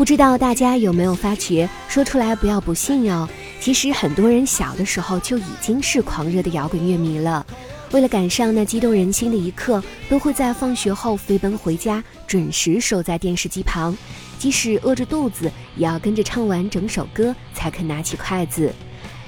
[0.00, 3.28] 不知道大家有没有发觉，说出来不要不信哦。
[3.60, 7.44] 其实很多人小的时候就已经是狂热的摇滚乐迷了，
[7.90, 13.94] 为了赶上那激动人心的一刻，都会在放学后飞奔回家，准时守在电视机旁，
[14.38, 18.72] 即使饿着肚子，也要跟着唱完整首歌才肯拿起筷子。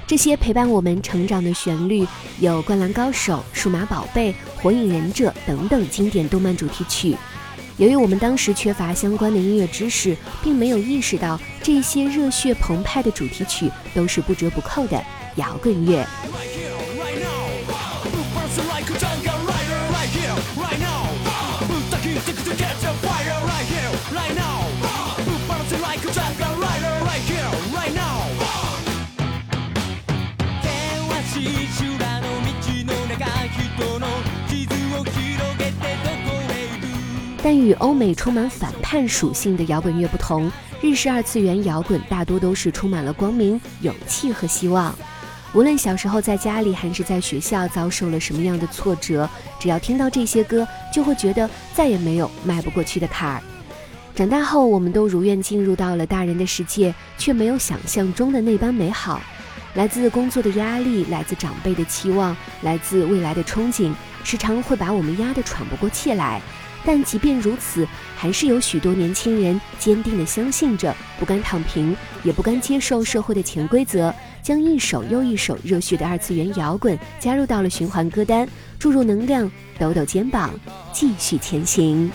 [0.06, 2.06] 这些陪伴我们成长的旋律，
[2.40, 4.32] 有《灌篮高手》《数码宝贝》
[4.62, 7.14] 《火影忍者》等等经典动漫主题曲。
[7.78, 15.02] 由于我们当时缺乏相关的音乐知识，并没有意识到这些热血澎湃的主题曲都是不折不扣的
[15.36, 16.06] 摇滚乐。
[37.44, 44.94] 但与欧美充满反叛属性的摇滚乐不同，日式二次元摇滚大多都是充满了光明、勇气和希望。
[45.52, 53.42] 无论小时候在家里还是在学校遭受了什么样的挫折，只要听到这些歌，就会觉得再也没有迈不过去的坎儿。
[54.14, 59.20] 长大后，我们都如愿进入到了大人的世界，却没有想象中的那般美好。
[59.74, 63.92] 来自工作的压力，来自长辈的期望，来自未来的憧憬，
[64.22, 66.40] 时常会把我们压得喘不过气来。
[66.84, 74.12] 但即便如此，还是有许多年轻人坚定地相信着，不甘躺平，也不甘接受社会的潜规则，
[74.42, 78.48] 将一首又一首热血的二次元摇滚加入到了循环歌单，
[78.78, 80.50] 注入能量，抖抖肩膀，
[80.92, 82.10] 继续前行。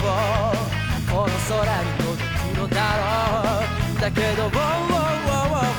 [0.00, 3.64] この空に届くのだろ
[3.96, 4.00] う。
[4.00, 4.56] だけど明日
[4.92, 5.77] の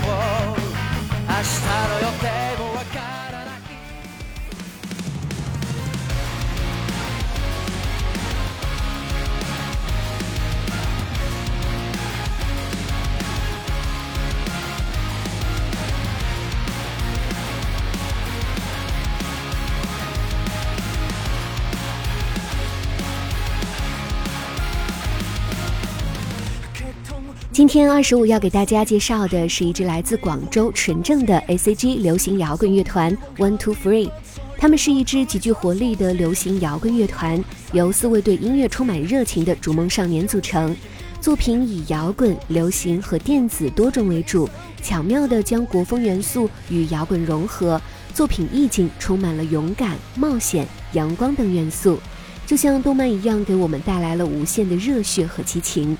[27.51, 34.09] 今天二十五要给大家介绍的是一支来自广州纯正的 A C G 流行摇滚乐团 One Two Three，
[34.55, 37.43] 他们是一支极具活力的流行摇滚乐团，
[37.73, 40.75] 由四位对音乐充满热情的逐梦少年组成。
[41.19, 44.47] 作品以摇滚、流行和电子多种为主，
[44.83, 47.81] 巧妙地将国风元素与摇滚融合，
[48.13, 51.99] 作品意境充满了勇敢、冒险、阳光等元素，
[52.45, 55.97] 就像动漫一样，给我们带来了无限的热血和激情。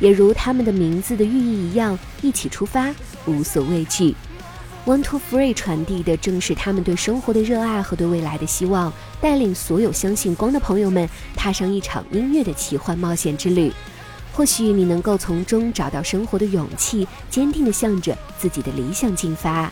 [0.00, 2.92] 也如他们的名字的寓意一样，一起出发，
[3.26, 4.16] 无所畏惧。
[4.86, 8.90] One Two Three 传递的正是他们对生活的热爱和对未来的希望，
[9.20, 13.70] 带领所有相信光的朋友们踏上一场音乐的奇幻冒险之旅。
[14.32, 19.70] 或许你能够从中找到生活的勇气，坚定地向着自己的理想进发。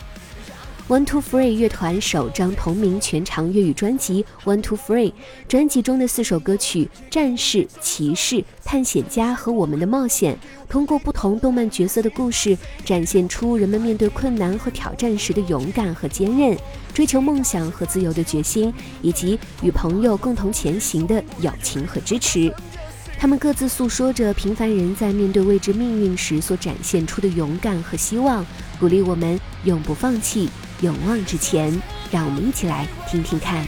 [0.89, 5.11] One Two Three 乐团首张同名全长粤语专辑《One Two Three》，
[5.47, 10.33] 专辑中的四首歌曲《战士》《骑士》《探险家》和《我们的冒险》，
[10.67, 16.57] 通过不同动漫角色的故事，展现出人们面对困难和挑战时的勇敢和坚韧，
[16.91, 18.73] 追求梦想和自由的决心，
[19.03, 22.51] 以及与朋友共同前行的友情和支持。
[23.19, 28.45] 他们各自诉说着平凡人在面对未知命运时所展现出的勇敢和希望，
[28.79, 30.49] 鼓励我们永不放弃。
[30.79, 31.69] 勇往直前，
[32.09, 33.67] 让我们一起来听听看。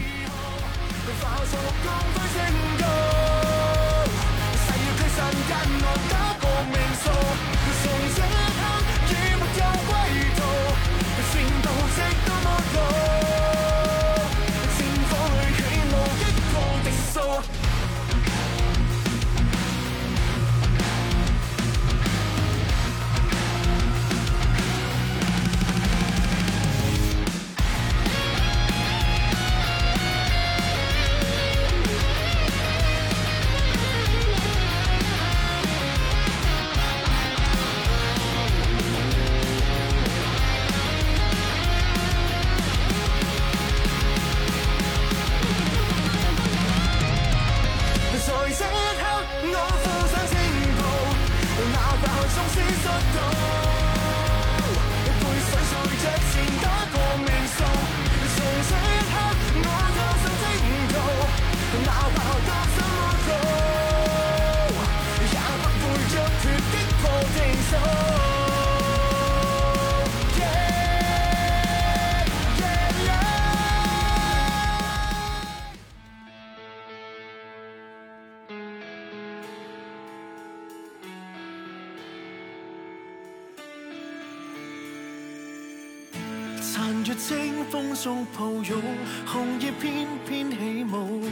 [87.71, 88.81] 风中抱拥，
[89.25, 91.23] 红叶翩翩起舞，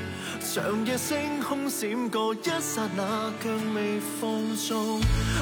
[0.41, 5.01] 长夜星空闪过一刹那，却未放纵。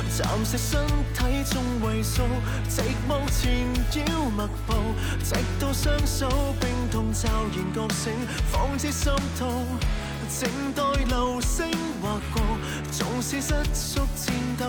[0.09, 0.83] 暂时身
[1.13, 2.23] 体中畏缩，
[2.67, 4.75] 寂寞缠绕脉搏，
[5.23, 6.27] 直到双手
[6.59, 8.11] 冰冻骤然觉醒，
[8.51, 9.65] 方知心痛。
[10.27, 11.67] 静待流星
[12.01, 12.41] 划过，
[12.91, 14.65] 纵使失速颤抖，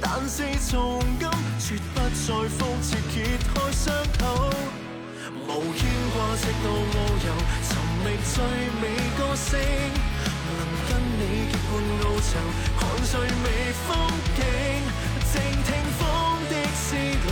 [0.00, 4.50] 但是从今绝不再复切揭开伤口。
[5.56, 6.94] 无牵挂，直到遨
[7.24, 7.32] 游，
[7.64, 7.72] 寻
[8.04, 8.44] 觅最
[8.76, 8.84] 美
[9.16, 9.58] 歌声，
[10.52, 11.20] 能跟你
[11.50, 11.72] 结伴
[12.02, 12.30] 遨翔，
[12.78, 13.46] 看最美
[13.88, 13.88] 风
[14.36, 14.38] 景，
[15.32, 16.00] 静听风
[16.50, 17.28] 的思虑，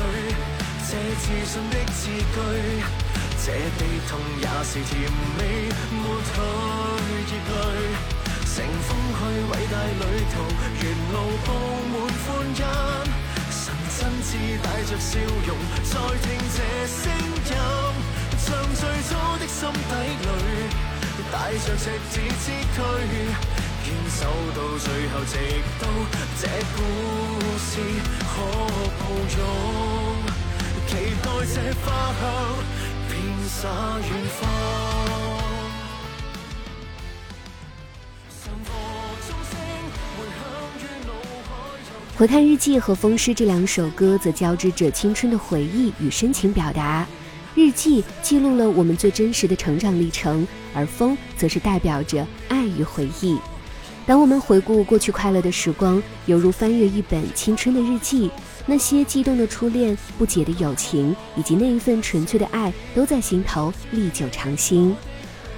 [0.88, 0.90] 这
[1.20, 2.36] 自信的字句。
[3.44, 4.90] 这悲痛也是甜
[5.36, 7.76] 美，抹去热泪。
[8.54, 8.88] 乘风
[9.18, 10.34] 去伟大旅途，
[10.80, 10.82] 沿
[11.12, 11.46] 路布
[11.92, 11.94] 满
[12.24, 12.58] 欢欣。
[13.50, 13.62] 神
[13.98, 14.26] 真挚
[14.62, 15.12] 带着笑
[15.46, 15.50] 容，
[15.84, 15.92] 再
[16.22, 17.52] 听这声音，
[21.34, 22.78] 带着赤子之躯，
[23.82, 25.34] 坚守到最后，直
[25.80, 25.82] 到
[26.40, 26.46] 这
[26.76, 26.78] 故
[27.58, 27.70] 事
[28.20, 28.24] 可
[29.00, 29.02] 抱
[29.34, 29.42] 拥，
[30.86, 30.90] 期
[31.24, 31.84] 待这花
[32.20, 32.22] 香
[33.08, 33.12] 遍
[33.48, 33.58] 洒
[33.98, 34.08] 远
[34.38, 34.40] 方。
[42.16, 47.04] 回看日记和风湿这两首歌，则交织着青春的回忆与深情表达。
[47.54, 53.38] 日记记录了我们最真实的成长历程，而风则是代表着爱与回忆。
[54.06, 58.30] 当我们回顾过去快乐的时光，犹如翻阅一本青春的日记。
[58.66, 64.96] 那些激动的初恋、不解的友情，以及那一份纯粹的爱，都在心头历久常新。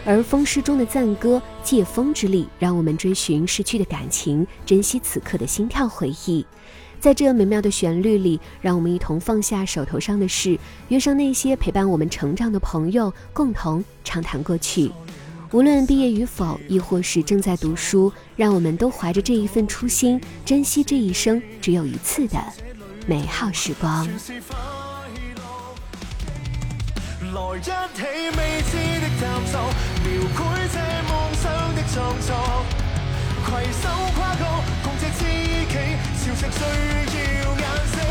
[0.05, 6.45] 而风诗中的赞歌，借风之力，让我们追寻逝去的感情，珍惜此刻的心跳回忆。
[7.07, 10.59] 在这美妙的旋律里，让我们一同放下手头上的事，
[10.89, 14.91] 约上那些陪伴我们成长的朋友，共同畅谈过去。
[15.53, 22.43] 无论毕业与否，亦或是正在读书，让我们都怀着这一份初心，珍惜这一生只有一次的。
[23.07, 24.05] 美好时光。
[24.05, 24.11] 来
[27.57, 28.03] 一起
[28.37, 29.61] 未知的探索，
[30.03, 32.35] 描绘这梦想的创作，
[33.47, 33.87] 携手
[34.17, 34.43] 跨过，
[34.83, 35.46] 共这知己，
[36.26, 38.05] 潮汐需要眼睛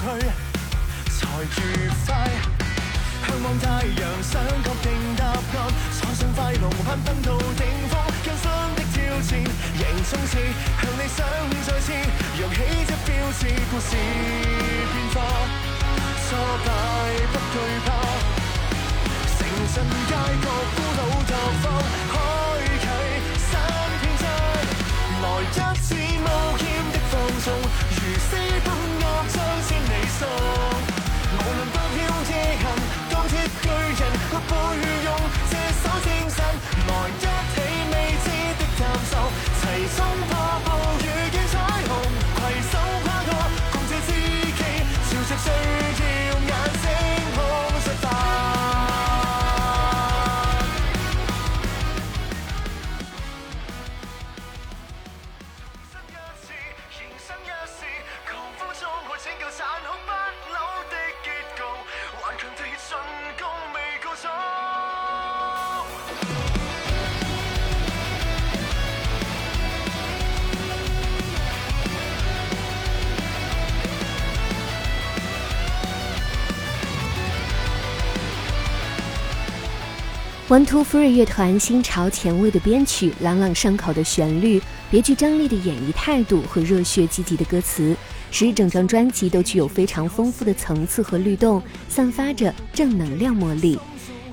[0.00, 0.06] 去，
[1.10, 2.08] 才愉快。
[3.26, 5.36] 向往太阳，想确定答案，
[6.00, 8.96] 坐上快龙，攀登到顶峰，更新的挑
[9.28, 10.32] 战，迎冲刺，
[10.80, 11.18] 向理想
[11.66, 11.92] 再次
[12.40, 12.56] 扬起
[12.88, 13.40] 这标志，
[13.70, 13.94] 故事
[14.90, 15.16] 变化，
[16.26, 16.28] 挫
[16.64, 16.68] 败
[17.30, 17.54] 不惧
[17.86, 17.88] 怕，
[19.36, 19.38] 城
[19.74, 19.76] 镇
[20.08, 20.46] 街角
[80.48, 84.60] One Two Three 乐团新潮前卫的编曲，朗朗上口的旋律，
[84.90, 87.96] 别具张力的演绎态度和热血积极的歌词，
[88.30, 93.78] 使整张专辑都具有非常丰富的层次和律动，散发着正能量魔力，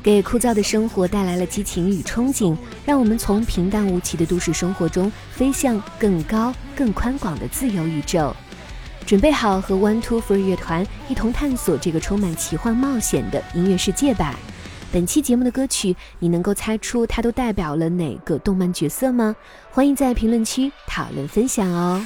[0.04, 8.36] 给枯燥的生活带来了激情与憧憬，让我们从平淡无奇的都市生活中飞向更高、更宽广的自由宇宙。
[9.06, 14.38] 准备好和 One Two Three 乐团一同探索这个充满奇幻冒险的音乐世界吧！
[14.92, 19.36] 本期节目的歌曲，你能够猜出它都代表了哪个动漫角色吗？
[19.72, 22.06] 欢迎在评论区讨论分享哦。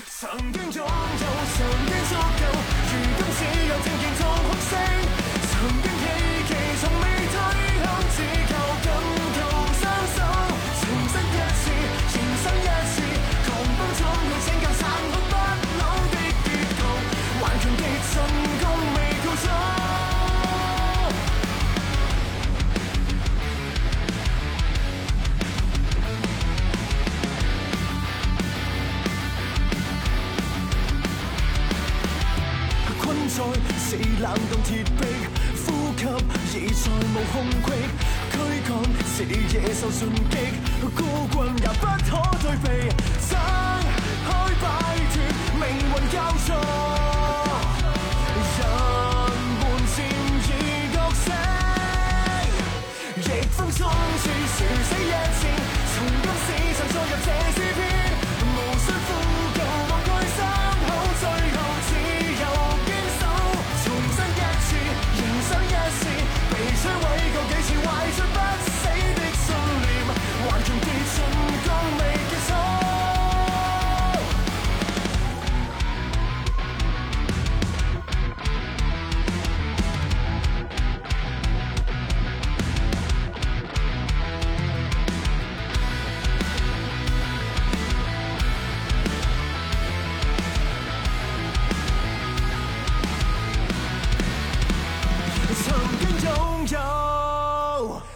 [96.65, 96.77] 经。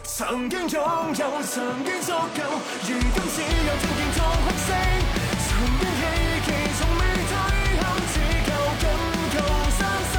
[0.04, 0.80] 曾经拥
[1.14, 2.40] 有，曾经足够，
[2.80, 2.98] 如今
[3.34, 4.68] 只有静静作哭声。
[5.44, 5.48] 曾
[5.78, 6.02] 经希
[6.46, 6.48] 冀，
[6.78, 7.30] 从未退
[7.82, 8.14] 后，只
[8.46, 8.48] 求
[8.80, 8.84] 紧
[9.34, 9.36] 靠
[9.76, 9.78] 双
[10.12, 10.14] 手。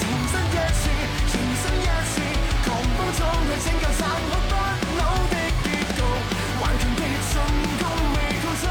[0.26, 0.82] 新一次，
[1.30, 2.12] 重新一次，
[2.64, 4.52] 狂风中去拯救残酷不
[4.98, 5.98] 老的结局，
[6.60, 7.32] 顽强地进
[7.78, 7.82] 攻
[8.14, 8.66] 未告终。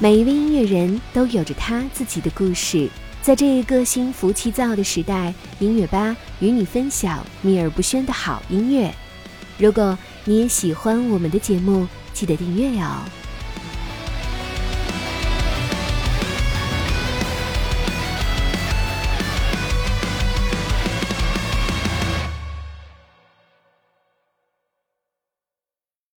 [0.00, 2.90] 每一位音乐人都有着他自己的故事，
[3.26, 8.94] 在这一个心浮气躁的时代，音乐吧与你分享秘而不宣的好音乐。
[9.58, 12.86] 如果你也喜欢我们的节目，记得订阅哟。